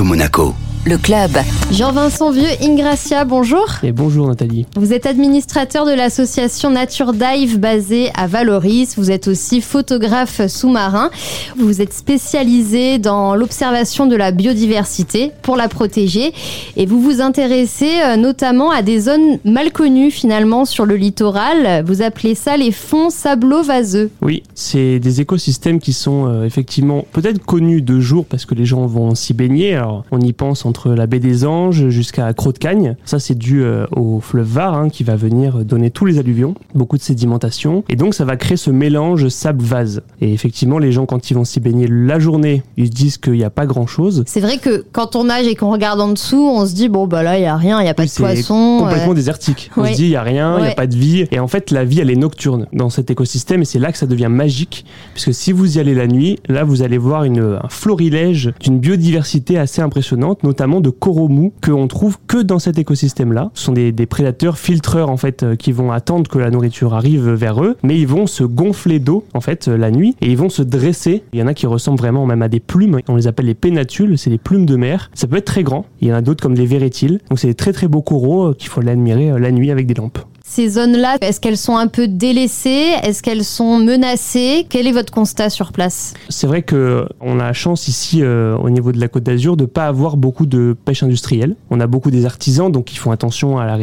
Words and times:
Monaco. 0.00 0.71
Le 0.84 0.98
club. 0.98 1.30
Jean-Vincent 1.70 2.32
Vieux, 2.32 2.48
Ingracia, 2.60 3.24
bonjour. 3.24 3.66
Et 3.84 3.92
bonjour 3.92 4.26
Nathalie. 4.26 4.66
Vous 4.74 4.92
êtes 4.92 5.06
administrateur 5.06 5.86
de 5.86 5.92
l'association 5.92 6.70
Nature 6.70 7.12
Dive 7.12 7.60
basée 7.60 8.10
à 8.16 8.26
Valoris. 8.26 8.96
Vous 8.96 9.12
êtes 9.12 9.28
aussi 9.28 9.60
photographe 9.60 10.44
sous-marin. 10.48 11.12
Vous 11.56 11.80
êtes 11.80 11.92
spécialisé 11.92 12.98
dans 12.98 13.36
l'observation 13.36 14.06
de 14.06 14.16
la 14.16 14.32
biodiversité 14.32 15.30
pour 15.42 15.54
la 15.54 15.68
protéger. 15.68 16.32
Et 16.76 16.84
vous 16.84 17.00
vous 17.00 17.20
intéressez 17.20 18.00
euh, 18.04 18.16
notamment 18.16 18.72
à 18.72 18.82
des 18.82 18.98
zones 18.98 19.38
mal 19.44 19.70
connues 19.70 20.10
finalement 20.10 20.64
sur 20.64 20.84
le 20.84 20.96
littoral. 20.96 21.84
Vous 21.86 22.02
appelez 22.02 22.34
ça 22.34 22.56
les 22.56 22.72
fonds 22.72 23.08
sablo-vaseux. 23.08 24.10
Oui, 24.20 24.42
c'est 24.56 24.98
des 24.98 25.20
écosystèmes 25.20 25.78
qui 25.78 25.92
sont 25.92 26.26
euh, 26.26 26.44
effectivement 26.44 27.04
peut-être 27.12 27.38
connus 27.38 27.82
de 27.82 28.00
jour 28.00 28.24
parce 28.24 28.46
que 28.46 28.56
les 28.56 28.64
gens 28.64 28.84
vont 28.86 29.14
s'y 29.14 29.32
baigner. 29.32 29.76
Alors 29.76 30.04
on 30.10 30.20
y 30.20 30.32
pense 30.32 30.66
en 30.66 30.71
entre 30.72 30.94
la 30.94 31.06
baie 31.06 31.20
des 31.20 31.44
Anges 31.44 31.90
jusqu'à 31.90 32.32
Croc-de-Cagne. 32.32 32.96
Ça, 33.04 33.18
c'est 33.18 33.34
dû 33.34 33.62
euh, 33.62 33.84
au 33.94 34.20
fleuve 34.20 34.46
Var 34.46 34.72
hein, 34.72 34.88
qui 34.88 35.04
va 35.04 35.16
venir 35.16 35.66
donner 35.66 35.90
tous 35.90 36.06
les 36.06 36.18
alluvions, 36.18 36.54
beaucoup 36.74 36.96
de 36.96 37.02
sédimentation. 37.02 37.84
Et 37.90 37.96
donc, 37.96 38.14
ça 38.14 38.24
va 38.24 38.36
créer 38.36 38.56
ce 38.56 38.70
mélange 38.70 39.28
sable-vase. 39.28 40.00
Et 40.22 40.32
effectivement, 40.32 40.78
les 40.78 40.90
gens, 40.90 41.04
quand 41.04 41.30
ils 41.30 41.34
vont 41.34 41.44
s'y 41.44 41.60
baigner 41.60 41.86
la 41.90 42.18
journée, 42.18 42.62
ils 42.78 42.86
se 42.86 42.90
disent 42.90 43.18
qu'il 43.18 43.34
n'y 43.34 43.44
a 43.44 43.50
pas 43.50 43.66
grand-chose. 43.66 44.24
C'est 44.26 44.40
vrai 44.40 44.56
que 44.56 44.82
quand 44.92 45.14
on 45.14 45.24
nage 45.24 45.46
et 45.46 45.56
qu'on 45.56 45.70
regarde 45.70 46.00
en 46.00 46.08
dessous, 46.08 46.48
on 46.50 46.64
se 46.64 46.72
dit, 46.72 46.88
bon, 46.88 47.06
bah 47.06 47.22
là, 47.22 47.36
il 47.36 47.42
n'y 47.42 47.46
a 47.46 47.56
rien, 47.56 47.78
il 47.80 47.84
n'y 47.84 47.90
a 47.90 47.94
pas 47.94 48.06
de 48.06 48.10
poissons. 48.10 48.78
complètement 48.80 49.12
désertique. 49.12 49.70
On 49.76 49.84
se 49.84 49.92
dit, 49.92 50.04
il 50.04 50.08
n'y 50.08 50.16
a 50.16 50.22
rien, 50.22 50.56
il 50.56 50.64
n'y 50.64 50.70
a 50.70 50.74
pas 50.74 50.86
de 50.86 50.96
vie. 50.96 51.26
Et 51.32 51.38
en 51.38 51.48
fait, 51.48 51.70
la 51.70 51.84
vie, 51.84 52.00
elle 52.00 52.10
est 52.10 52.16
nocturne 52.16 52.66
dans 52.72 52.88
cet 52.88 53.10
écosystème. 53.10 53.60
Et 53.60 53.66
c'est 53.66 53.78
là 53.78 53.92
que 53.92 53.98
ça 53.98 54.06
devient 54.06 54.28
magique. 54.30 54.86
Puisque 55.12 55.34
si 55.34 55.52
vous 55.52 55.76
y 55.76 55.80
allez 55.80 55.94
la 55.94 56.06
nuit, 56.06 56.38
là, 56.48 56.64
vous 56.64 56.80
allez 56.80 56.96
voir 56.96 57.24
une, 57.24 57.58
un 57.62 57.68
florilège 57.68 58.54
d'une 58.58 58.78
biodiversité 58.78 59.58
assez 59.58 59.82
impressionnante, 59.82 60.44
notamment 60.44 60.61
de 60.62 60.90
coraux 60.90 61.28
mous 61.28 61.52
qu'on 61.60 61.88
trouve 61.88 62.18
que 62.26 62.40
dans 62.40 62.58
cet 62.58 62.78
écosystème-là. 62.78 63.50
Ce 63.54 63.64
sont 63.64 63.72
des, 63.72 63.92
prédateurs 64.06 64.58
filtreurs 64.58 65.10
en 65.10 65.16
fait 65.16 65.42
euh, 65.42 65.56
qui 65.56 65.72
vont 65.72 65.90
attendre 65.90 66.30
que 66.30 66.38
la 66.38 66.50
nourriture 66.50 66.94
arrive 66.94 67.30
vers 67.30 67.62
eux, 67.62 67.76
mais 67.82 67.98
ils 67.98 68.06
vont 68.06 68.26
se 68.26 68.44
gonfler 68.44 68.98
d'eau 68.98 69.24
en 69.34 69.40
fait 69.40 69.68
euh, 69.68 69.76
la 69.76 69.90
nuit 69.90 70.16
et 70.20 70.30
ils 70.30 70.36
vont 70.36 70.50
se 70.50 70.62
dresser. 70.62 71.24
Il 71.32 71.40
y 71.40 71.42
en 71.42 71.46
a 71.46 71.54
qui 71.54 71.66
ressemblent 71.66 71.98
vraiment 71.98 72.26
même 72.26 72.42
à 72.42 72.48
des 72.48 72.60
plumes. 72.60 73.00
On 73.08 73.16
les 73.16 73.26
appelle 73.26 73.46
les 73.46 73.54
pénatules, 73.54 74.18
c'est 74.18 74.30
des 74.30 74.38
plumes 74.38 74.66
de 74.66 74.76
mer. 74.76 75.10
Ça 75.14 75.26
peut 75.26 75.36
être 75.36 75.46
très 75.46 75.62
grand. 75.62 75.86
Il 76.00 76.08
y 76.08 76.12
en 76.12 76.16
a 76.16 76.20
d'autres 76.20 76.42
comme 76.42 76.54
les 76.54 76.66
vérétiles. 76.66 77.20
Donc 77.28 77.38
c'est 77.38 77.48
des 77.48 77.54
très 77.54 77.72
très 77.72 77.88
beaux 77.88 78.02
coraux 78.02 78.50
euh, 78.50 78.54
qu'il 78.54 78.68
faut 78.68 78.80
l'admirer 78.80 79.38
la 79.38 79.50
nuit 79.50 79.70
avec 79.70 79.86
des 79.86 79.94
lampes. 79.94 80.18
Ces 80.54 80.68
zones-là, 80.68 81.16
est-ce 81.22 81.40
qu'elles 81.40 81.56
sont 81.56 81.78
un 81.78 81.86
peu 81.86 82.08
délaissées? 82.08 82.90
Est-ce 83.02 83.22
qu'elles 83.22 83.42
sont 83.42 83.78
menacées? 83.78 84.66
Quel 84.68 84.86
est 84.86 84.92
votre 84.92 85.10
constat 85.10 85.48
sur 85.48 85.72
place? 85.72 86.12
C'est 86.28 86.46
vrai 86.46 86.60
que 86.60 87.06
on 87.22 87.40
a 87.40 87.44
la 87.44 87.52
chance 87.54 87.88
ici 87.88 88.18
euh, 88.20 88.54
au 88.58 88.68
niveau 88.68 88.92
de 88.92 89.00
la 89.00 89.08
Côte 89.08 89.22
d'Azur 89.22 89.56
de 89.56 89.64
pas 89.64 89.86
avoir 89.86 90.18
beaucoup 90.18 90.44
de 90.44 90.76
pêche 90.84 91.02
industrielle. 91.02 91.56
On 91.70 91.80
a 91.80 91.86
beaucoup 91.86 92.10
des 92.10 92.26
artisans 92.26 92.70
donc 92.70 92.92
ils 92.92 92.98
font 92.98 93.12
attention 93.12 93.58
à, 93.58 93.78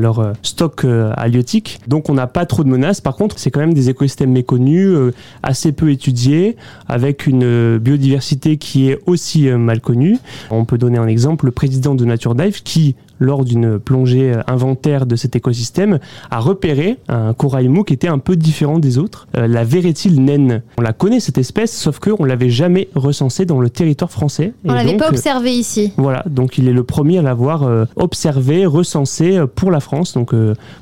leur 0.00 0.18
euh, 0.18 0.32
stock 0.42 0.84
euh, 0.84 1.12
halieutique. 1.16 1.78
Donc 1.86 2.10
on 2.10 2.14
n'a 2.14 2.26
pas 2.26 2.46
trop 2.46 2.64
de 2.64 2.68
menaces. 2.68 3.00
Par 3.00 3.14
contre, 3.14 3.38
c'est 3.38 3.52
quand 3.52 3.60
même 3.60 3.74
des 3.74 3.88
écosystèmes 3.88 4.32
méconnus, 4.32 4.96
assez 5.44 5.70
peu 5.70 5.92
étudiés, 5.92 6.56
avec 6.88 7.28
une 7.28 7.78
biodiversité 7.78 8.56
qui 8.56 8.90
est 8.90 8.98
aussi 9.06 9.50
mal 9.50 9.80
connue. 9.80 10.18
On 10.50 10.64
peut 10.64 10.78
donner 10.78 10.98
un 10.98 11.06
exemple, 11.06 11.44
le 11.44 11.52
président 11.52 11.94
de 11.94 12.04
Nature 12.04 12.34
Dive 12.34 12.64
qui 12.64 12.96
lors 13.20 13.44
d'une 13.44 13.78
plongée 13.78 14.32
inventaire 14.46 15.06
de 15.06 15.16
cet 15.16 15.36
écosystème, 15.36 15.98
a 16.30 16.40
repéré 16.40 16.98
un 17.08 17.32
corail 17.32 17.68
mou 17.68 17.84
qui 17.84 17.94
était 17.94 18.08
un 18.08 18.18
peu 18.18 18.36
différent 18.36 18.78
des 18.78 18.98
autres, 18.98 19.28
euh, 19.36 19.46
la 19.46 19.64
Vérétile 19.64 20.22
naine? 20.22 20.62
On 20.78 20.82
la 20.82 20.92
connaît 20.92 21.20
cette 21.20 21.38
espèce, 21.38 21.76
sauf 21.76 21.98
qu'on 21.98 22.24
ne 22.24 22.28
l'avait 22.28 22.50
jamais 22.50 22.88
recensée 22.94 23.44
dans 23.44 23.60
le 23.60 23.70
territoire 23.70 24.10
français. 24.10 24.52
On 24.64 24.72
l'avait 24.72 24.96
pas 24.96 25.08
observé 25.08 25.52
ici. 25.52 25.92
Voilà, 25.96 26.24
donc 26.28 26.58
il 26.58 26.68
est 26.68 26.72
le 26.72 26.84
premier 26.84 27.18
à 27.18 27.22
l'avoir 27.22 27.62
euh, 27.62 27.84
observé, 27.96 28.66
recensé 28.66 29.36
euh, 29.36 29.46
pour 29.46 29.70
la 29.70 29.80
France. 29.80 30.14
Donc 30.14 30.34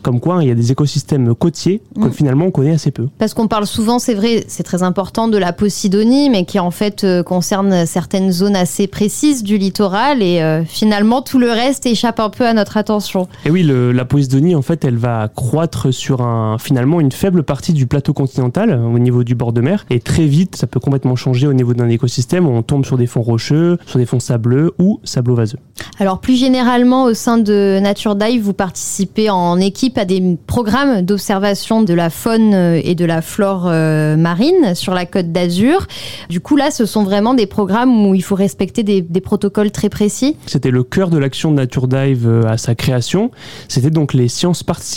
comme 0.03 0.21
quoi, 0.21 0.39
il 0.43 0.49
y 0.49 0.51
a 0.51 0.55
des 0.55 0.73
écosystèmes 0.73 1.35
côtiers 1.35 1.81
que 1.95 2.09
mm. 2.09 2.13
finalement 2.13 2.47
on 2.47 2.51
connaît 2.51 2.73
assez 2.73 2.91
peu. 2.91 3.09
Parce 3.19 3.35
qu'on 3.35 3.49
parle 3.49 3.67
souvent, 3.67 3.99
c'est 3.99 4.15
vrai, 4.15 4.45
c'est 4.49 4.63
très 4.63 4.83
important 4.83 5.29
de 5.29 5.39
la 5.39 5.53
Posidonie, 5.53 6.31
mais 6.31 6.45
qui 6.45 6.59
en 6.59 6.71
fait 6.71 7.07
concerne 7.25 7.87
certaines 7.87 8.33
zones 8.33 8.57
assez 8.57 8.87
précises 8.87 9.43
du 9.43 9.59
littoral 9.59 10.23
et 10.23 10.63
finalement 10.67 11.23
tout 11.23 11.39
le 11.39 11.51
reste 11.51 11.87
échappe 11.87 12.21
un 12.21 12.31
peu 12.31 12.47
à 12.47 12.53
notre 12.53 12.77
attention. 12.77 13.29
Et 13.45 13.51
oui, 13.51 13.63
la 13.63 14.05
Posidonie, 14.05 14.55
en 14.55 14.63
fait, 14.63 14.85
elle 14.85 14.97
va 14.97 15.06
croître 15.35 15.93
sur 15.93 16.21
un, 16.23 16.59
finalement 16.59 17.01
une 17.01 17.13
faible 17.13 17.43
partie 17.43 17.73
du 17.73 17.87
plateau 17.87 18.13
continental 18.13 18.71
euh, 18.71 18.85
au 18.85 18.99
niveau 18.99 19.25
du 19.25 19.35
bord 19.35 19.53
de 19.53 19.61
mer. 19.61 19.87
Et 19.91 20.01
très 20.01 20.27
vite, 20.27 20.57
ça 20.57 20.67
peut 20.67 20.81
complètement 20.81 21.17
changer 21.17 21.47
au 21.47 21.53
niveau 21.53 21.75
d'un 21.75 21.89
écosystème 21.89 22.47
on 22.47 22.63
tombe 22.63 22.85
sur 22.85 22.97
des 22.97 23.07
fonds 23.07 23.23
rocheux, 23.23 23.79
sur 23.87 23.99
des 23.99 24.07
fonds 24.07 24.21
sableux 24.21 24.73
ou 24.79 25.01
sablo-vaseux. 25.05 25.59
Alors 25.99 26.21
plus 26.21 26.37
généralement, 26.37 27.05
au 27.05 27.15
sein 27.15 27.39
de 27.39 27.79
Nature 27.81 28.17
Dive, 28.17 28.43
vous 28.43 28.53
participez 28.53 29.31
en 29.31 29.59
équipe 29.59 29.99
à 29.99 30.05
des 30.05 30.39
programmes 30.47 31.03
d'observation 31.03 31.83
de 31.83 31.95
la 31.95 32.11
faune 32.11 32.55
euh, 32.55 32.81
et 32.83 32.95
de 32.95 33.05
la 33.05 33.23
flore 33.23 33.67
euh, 33.67 34.17
marine 34.17 34.75
sur 34.75 34.95
la 34.95 35.07
côte 35.07 35.33
d'Azur. 35.33 35.87
Du 36.29 36.41
coup, 36.41 36.57
là, 36.57 36.71
ce 36.71 36.87
sont 36.87 37.05
vraiment 37.05 37.35
des 37.35 37.47
programmes 37.47 38.07
où 38.07 38.15
il 38.15 38.23
faut 38.23 38.35
respecter 38.35 38.83
des, 38.83 39.03
des 39.03 39.21
protocoles 39.21 39.71
très 39.71 39.89
précis. 39.89 40.37
C'était 40.47 40.71
le 40.71 40.83
cœur 40.83 41.11
de 41.11 41.19
l'action 41.19 41.51
de 41.51 41.57
Nature 41.57 41.89
Dive 41.89 42.45
à 42.47 42.59
sa 42.59 42.75
création. 42.75 43.31
C'était 43.69 43.91
donc 43.91 44.15
les 44.15 44.29
sciences 44.29 44.63
participatives 44.63 44.96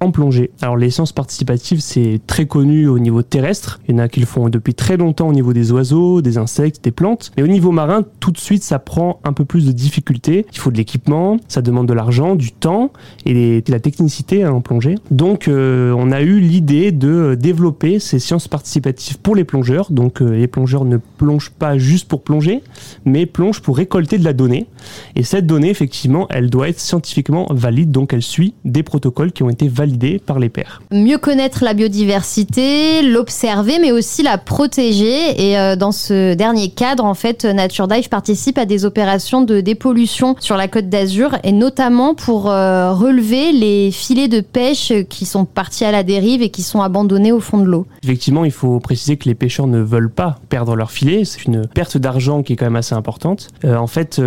en 0.00 0.10
plongée. 0.10 0.50
Alors 0.62 0.76
les 0.76 0.90
sciences 0.90 1.12
participatives, 1.12 1.80
c'est 1.80 2.20
très 2.26 2.46
connu 2.46 2.88
au 2.88 2.98
niveau 2.98 3.22
terrestre. 3.22 3.80
Il 3.88 3.92
y 3.92 3.94
en 3.94 3.98
a 3.98 4.08
qui 4.08 4.20
le 4.20 4.26
font 4.26 4.48
depuis 4.48 4.74
très 4.74 4.96
longtemps 4.96 5.28
au 5.28 5.32
niveau 5.32 5.52
des 5.52 5.72
oiseaux, 5.72 6.22
des 6.22 6.38
insectes, 6.38 6.82
des 6.82 6.90
plantes. 6.90 7.32
Mais 7.36 7.42
au 7.42 7.46
niveau 7.46 7.72
marin, 7.72 8.04
tout 8.20 8.30
de 8.30 8.38
suite, 8.38 8.62
ça 8.62 8.78
prend 8.78 9.20
un 9.24 9.32
peu 9.32 9.44
plus 9.44 9.66
de 9.66 9.72
difficultés. 9.72 10.46
Il 10.52 10.58
faut 10.58 10.70
de 10.70 10.76
l'équipement, 10.76 11.38
ça 11.48 11.62
demande 11.62 11.86
de 11.86 11.92
l'argent, 11.92 12.34
du 12.34 12.52
temps 12.52 12.92
et 13.24 13.62
de 13.62 13.72
la 13.72 13.80
technicité 13.80 14.44
hein, 14.44 14.52
en 14.52 14.60
plongée. 14.60 14.96
Donc 15.10 15.48
euh, 15.48 15.92
on 15.96 16.12
a 16.12 16.22
eu 16.22 16.40
l'idée 16.40 16.92
de 16.92 17.36
développer 17.38 17.98
ces 17.98 18.18
sciences 18.18 18.48
participatives 18.48 19.18
pour 19.18 19.34
les 19.34 19.44
plongeurs. 19.44 19.90
Donc 19.90 20.20
euh, 20.20 20.30
les 20.30 20.48
plongeurs 20.48 20.84
ne 20.84 20.96
plongent 20.96 21.50
pas 21.50 21.78
juste 21.78 22.08
pour 22.08 22.22
plonger, 22.22 22.62
mais 23.04 23.26
plongent 23.26 23.60
pour 23.60 23.76
récolter 23.76 24.18
de 24.18 24.24
la 24.24 24.32
donnée. 24.32 24.66
Et 25.14 25.22
cette 25.22 25.46
donnée, 25.46 25.70
effectivement, 25.70 26.26
elle 26.30 26.50
doit 26.50 26.68
être 26.68 26.80
scientifiquement 26.80 27.46
valide, 27.50 27.90
donc 27.90 28.12
elle 28.12 28.22
suit 28.22 28.54
des 28.64 28.82
protocoles 28.82 29.25
qui 29.32 29.42
ont 29.42 29.50
été 29.50 29.68
validés 29.68 30.20
par 30.24 30.38
les 30.38 30.48
pairs. 30.48 30.82
Mieux 30.90 31.18
connaître 31.18 31.64
la 31.64 31.74
biodiversité, 31.74 33.02
l'observer, 33.02 33.78
mais 33.80 33.92
aussi 33.92 34.22
la 34.22 34.38
protéger. 34.38 35.50
Et 35.50 35.58
euh, 35.58 35.76
dans 35.76 35.92
ce 35.92 36.34
dernier 36.34 36.70
cadre, 36.70 37.04
en 37.04 37.14
fait, 37.14 37.44
Nature 37.44 37.88
Dive 37.88 38.08
participe 38.08 38.58
à 38.58 38.64
des 38.64 38.84
opérations 38.84 39.42
de 39.42 39.60
dépollution 39.60 40.36
sur 40.40 40.56
la 40.56 40.68
côte 40.68 40.88
d'Azur, 40.88 41.36
et 41.44 41.52
notamment 41.52 42.14
pour 42.14 42.50
euh, 42.50 42.92
relever 42.92 43.52
les 43.52 43.90
filets 43.90 44.28
de 44.28 44.40
pêche 44.40 44.92
qui 45.08 45.26
sont 45.26 45.44
partis 45.44 45.84
à 45.84 45.90
la 45.90 46.02
dérive 46.02 46.42
et 46.42 46.50
qui 46.50 46.62
sont 46.62 46.80
abandonnés 46.80 47.32
au 47.32 47.40
fond 47.40 47.58
de 47.58 47.64
l'eau. 47.64 47.86
Effectivement, 48.02 48.44
il 48.44 48.52
faut 48.52 48.78
préciser 48.80 49.16
que 49.16 49.28
les 49.28 49.34
pêcheurs 49.34 49.66
ne 49.66 49.80
veulent 49.80 50.10
pas 50.10 50.38
perdre 50.48 50.76
leurs 50.76 50.90
filets. 50.90 51.24
C'est 51.24 51.44
une 51.44 51.66
perte 51.66 51.96
d'argent 51.96 52.42
qui 52.42 52.52
est 52.52 52.56
quand 52.56 52.66
même 52.66 52.76
assez 52.76 52.94
importante. 52.94 53.48
Euh, 53.64 53.76
en 53.76 53.86
fait, 53.86 54.20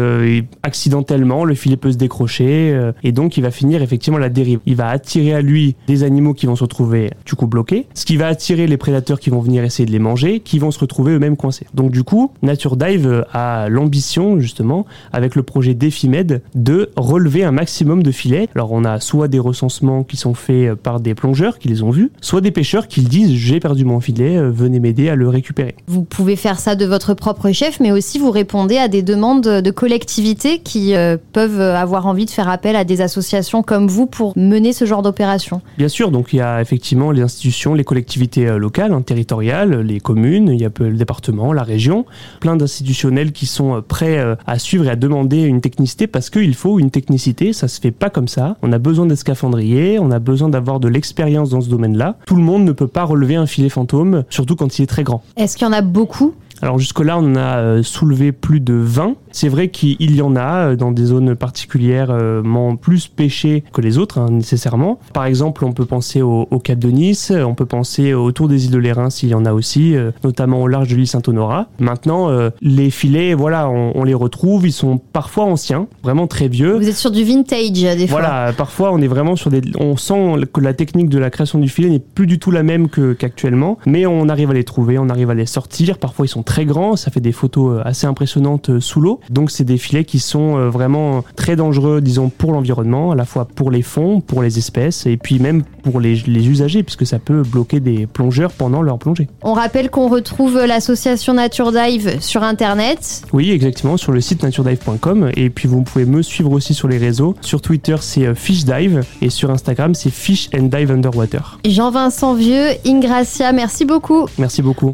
accidentellement, 0.63 1.45
le 1.45 1.55
filet 1.55 1.77
peut 1.77 1.91
se 1.91 1.97
décrocher 1.97 2.77
et 3.03 3.11
donc 3.11 3.37
il 3.37 3.41
va 3.41 3.51
finir 3.51 3.81
effectivement 3.81 4.17
à 4.17 4.21
la 4.21 4.29
dérive. 4.29 4.59
Il 4.65 4.75
va 4.75 4.88
attirer 4.89 5.33
à 5.33 5.41
lui 5.41 5.75
des 5.87 6.03
animaux 6.03 6.33
qui 6.33 6.45
vont 6.45 6.55
se 6.55 6.63
retrouver 6.63 7.11
du 7.25 7.35
coup 7.35 7.47
bloqués, 7.47 7.87
ce 7.93 8.05
qui 8.05 8.17
va 8.17 8.27
attirer 8.27 8.67
les 8.67 8.77
prédateurs 8.77 9.19
qui 9.19 9.29
vont 9.29 9.39
venir 9.39 9.63
essayer 9.63 9.85
de 9.85 9.91
les 9.91 9.99
manger, 9.99 10.39
qui 10.39 10.59
vont 10.59 10.71
se 10.71 10.79
retrouver 10.79 11.13
eux-mêmes 11.13 11.37
coincés. 11.37 11.67
Donc 11.73 11.91
du 11.91 12.03
coup, 12.03 12.31
Nature 12.41 12.75
Dive 12.75 13.25
a 13.33 13.69
l'ambition 13.69 14.39
justement, 14.39 14.85
avec 15.11 15.35
le 15.35 15.43
projet 15.43 15.73
Defimed, 15.73 16.41
de 16.55 16.89
relever 16.95 17.43
un 17.43 17.51
maximum 17.51 18.03
de 18.03 18.11
filets. 18.11 18.49
Alors 18.55 18.71
on 18.71 18.83
a 18.85 18.99
soit 18.99 19.27
des 19.27 19.39
recensements 19.39 20.03
qui 20.03 20.17
sont 20.17 20.33
faits 20.33 20.75
par 20.75 20.99
des 20.99 21.15
plongeurs 21.15 21.59
qui 21.59 21.67
les 21.67 21.83
ont 21.83 21.91
vus, 21.91 22.11
soit 22.21 22.41
des 22.41 22.51
pêcheurs 22.51 22.87
qui 22.87 23.01
disent 23.01 23.33
j'ai 23.33 23.59
perdu 23.59 23.85
mon 23.85 23.99
filet, 23.99 24.37
euh, 24.37 24.51
venez 24.51 24.79
m'aider 24.79 25.09
à 25.09 25.15
le 25.15 25.29
récupérer. 25.29 25.75
Vous 25.87 26.03
pouvez 26.03 26.35
faire 26.35 26.59
ça 26.59 26.75
de 26.75 26.85
votre 26.85 27.13
propre 27.13 27.51
chef, 27.51 27.79
mais 27.79 27.91
aussi 27.91 28.19
vous 28.19 28.31
répondez 28.31 28.77
à 28.77 28.87
des 28.87 29.01
demandes 29.01 29.47
de 29.47 29.71
collectivités 29.71 30.59
qui 30.59 30.95
euh, 30.95 31.17
peuvent 31.33 31.61
avoir 31.61 32.07
envie 32.07 32.25
de 32.25 32.31
faire 32.31 32.49
appel 32.49 32.75
à 32.75 32.83
des 32.83 33.01
associations 33.01 33.63
comme 33.63 33.87
vous 33.87 34.05
pour 34.05 34.37
mener 34.37 34.73
ce 34.73 34.78
genre 34.85 35.01
d'opération 35.01 35.61
Bien 35.77 35.87
sûr, 35.87 36.11
donc 36.11 36.33
il 36.33 36.37
y 36.37 36.41
a 36.41 36.61
effectivement 36.61 37.11
les 37.11 37.21
institutions, 37.21 37.73
les 37.73 37.83
collectivités 37.83 38.47
euh, 38.47 38.57
locales, 38.57 38.93
hein, 38.93 39.01
territoriales, 39.01 39.81
les 39.81 39.99
communes, 39.99 40.49
il 40.49 40.61
y 40.61 40.65
a 40.65 40.69
le 40.79 40.97
département, 40.97 41.53
la 41.53 41.63
région, 41.63 42.05
plein 42.39 42.55
d'institutionnels 42.55 43.31
qui 43.31 43.45
sont 43.45 43.75
euh, 43.75 43.81
prêts 43.81 44.19
euh, 44.19 44.35
à 44.47 44.59
suivre 44.59 44.85
et 44.85 44.89
à 44.89 44.95
demander 44.95 45.41
une 45.41 45.61
technicité 45.61 46.07
parce 46.07 46.29
qu'il 46.29 46.55
faut 46.55 46.79
une 46.79 46.91
technicité, 46.91 47.53
ça 47.53 47.67
se 47.67 47.79
fait 47.79 47.91
pas 47.91 48.09
comme 48.09 48.27
ça. 48.27 48.57
On 48.61 48.71
a 48.71 48.77
besoin 48.77 49.05
des 49.05 49.15
scaphandriers, 49.15 49.99
on 49.99 50.11
a 50.11 50.19
besoin 50.19 50.49
d'avoir 50.49 50.79
de 50.79 50.87
l'expérience 50.87 51.49
dans 51.49 51.61
ce 51.61 51.69
domaine-là. 51.69 52.15
Tout 52.25 52.35
le 52.35 52.43
monde 52.43 52.63
ne 52.63 52.71
peut 52.71 52.87
pas 52.87 53.03
relever 53.03 53.35
un 53.35 53.45
filet 53.45 53.69
fantôme, 53.69 54.23
surtout 54.29 54.55
quand 54.55 54.79
il 54.79 54.83
est 54.83 54.87
très 54.87 55.03
grand. 55.03 55.23
Est-ce 55.37 55.57
qu'il 55.57 55.65
y 55.65 55.69
en 55.69 55.73
a 55.73 55.81
beaucoup 55.81 56.33
alors 56.61 56.79
jusque-là, 56.79 57.17
on 57.19 57.35
a 57.35 57.81
soulevé 57.83 58.31
plus 58.31 58.59
de 58.59 58.73
20 58.73 59.15
C'est 59.31 59.49
vrai 59.49 59.69
qu'il 59.69 60.15
y 60.15 60.21
en 60.21 60.35
a 60.35 60.75
dans 60.75 60.91
des 60.91 61.05
zones 61.05 61.35
particulièrement 61.35 62.75
plus 62.75 63.07
pêchées 63.07 63.63
que 63.73 63.81
les 63.81 63.97
autres, 63.97 64.19
hein, 64.19 64.27
nécessairement. 64.29 64.99
Par 65.13 65.25
exemple, 65.25 65.65
on 65.65 65.71
peut 65.71 65.85
penser 65.85 66.21
au, 66.21 66.45
Cap 66.63 66.79
de 66.79 66.89
Nice, 66.89 67.31
on 67.31 67.55
peut 67.55 67.65
penser 67.65 68.13
autour 68.13 68.47
des 68.47 68.65
îles 68.65 68.71
de 68.71 68.77
l'Airain 68.77 69.09
s'il 69.09 69.29
y 69.29 69.33
en 69.33 69.45
a 69.45 69.53
aussi, 69.53 69.95
notamment 70.23 70.61
au 70.61 70.67
large 70.67 70.89
de 70.89 70.95
l'île 70.95 71.07
Saint-Honorat. 71.07 71.67
Maintenant, 71.79 72.29
les 72.61 72.89
filets, 72.89 73.33
voilà, 73.33 73.69
on, 73.69 74.03
les 74.03 74.13
retrouve, 74.13 74.67
ils 74.67 74.73
sont 74.73 74.97
parfois 74.97 75.45
anciens, 75.45 75.87
vraiment 76.03 76.27
très 76.27 76.47
vieux. 76.47 76.77
Vous 76.77 76.89
êtes 76.89 76.95
sur 76.95 77.11
du 77.11 77.23
vintage 77.23 77.71
des 77.71 78.07
fois. 78.07 78.19
Voilà, 78.19 78.53
parfois 78.53 78.91
on 78.91 79.01
est 79.01 79.07
vraiment 79.07 79.35
sur 79.35 79.49
des, 79.49 79.61
on 79.79 79.97
sent 79.97 80.35
que 80.51 80.61
la 80.61 80.73
technique 80.73 81.09
de 81.09 81.17
la 81.17 81.29
création 81.29 81.59
du 81.59 81.69
filet 81.69 81.89
n'est 81.89 81.99
plus 81.99 82.27
du 82.27 82.39
tout 82.39 82.51
la 82.51 82.63
même 82.63 82.89
qu'actuellement, 82.89 83.77
mais 83.85 84.05
on 84.05 84.27
arrive 84.29 84.51
à 84.51 84.53
les 84.53 84.63
trouver, 84.63 84.97
on 84.97 85.09
arrive 85.09 85.29
à 85.29 85.33
les 85.33 85.45
sortir. 85.45 85.97
Parfois 85.97 86.25
ils 86.25 86.29
sont 86.29 86.43
très 86.49 86.65
grands, 86.65 86.95
ça 86.95 87.11
fait 87.11 87.19
des 87.21 87.31
photos 87.31 87.77
euh, 87.77 87.81
assez 87.87 88.07
impressionnantes 88.07 88.71
euh, 88.71 88.79
sous 88.79 89.01
l'eau. 89.01 89.19
Donc 89.29 89.51
c'est 89.51 89.63
des 89.63 89.77
filets 89.77 90.03
qui 90.03 90.17
sont 90.17 90.57
euh, 90.57 90.69
vraiment 90.71 91.23
très 91.35 91.55
dangereux, 91.55 92.01
disons, 92.01 92.29
pour 92.29 92.53
l'environnement, 92.53 93.11
à 93.11 93.15
la 93.15 93.25
fois 93.25 93.45
pour 93.45 93.69
les 93.69 93.83
fonds, 93.83 94.19
pour 94.19 94.41
les 94.41 94.57
espèces, 94.57 95.05
et 95.05 95.15
puis 95.15 95.37
même 95.37 95.61
pour 95.83 95.99
les, 95.99 96.15
les 96.15 96.47
usagers, 96.47 96.81
puisque 96.81 97.05
ça 97.05 97.19
peut 97.19 97.43
bloquer 97.43 97.79
des 97.79 98.07
plongeurs 98.07 98.51
pendant 98.51 98.81
leur 98.81 98.97
plongée. 98.97 99.27
On 99.43 99.53
rappelle 99.53 99.91
qu'on 99.91 100.07
retrouve 100.07 100.57
l'association 100.65 101.35
Nature 101.35 101.71
Dive 101.71 102.19
sur 102.19 102.41
Internet. 102.41 103.21
Oui, 103.31 103.51
exactement, 103.51 103.95
sur 103.97 104.11
le 104.11 104.19
site 104.19 104.41
naturedive.com. 104.41 105.29
Et 105.37 105.51
puis 105.51 105.67
vous 105.67 105.83
pouvez 105.83 106.05
me 106.05 106.23
suivre 106.23 106.51
aussi 106.51 106.73
sur 106.73 106.87
les 106.87 106.97
réseaux. 106.97 107.35
Sur 107.41 107.61
Twitter, 107.61 107.97
c'est 108.01 108.33
Fish 108.33 108.65
Dive, 108.65 109.03
et 109.21 109.29
sur 109.29 109.51
Instagram, 109.51 109.93
c'est 109.93 110.09
Fish 110.09 110.49
and 110.57 110.63
Dive 110.63 110.89
Underwater. 110.89 111.59
Jean-Vincent 111.63 112.33
Vieux, 112.33 112.69
Ingracia, 112.87 113.51
merci 113.51 113.85
beaucoup. 113.85 114.25
Merci 114.39 114.63
beaucoup. 114.63 114.87